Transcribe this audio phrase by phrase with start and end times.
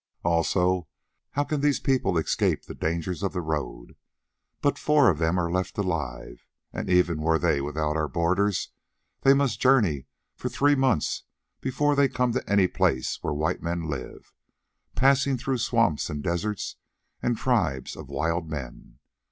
[0.23, 0.87] Also,
[1.33, 3.95] how can these people escape the dangers of the road?
[4.59, 8.69] But four of them are left alive, and even were they without our borders,
[9.21, 11.25] they must journey for three months
[11.59, 14.33] before they come to any place where white men live,
[14.95, 16.77] passing through swamps and deserts
[17.21, 18.97] and tribes of wild men.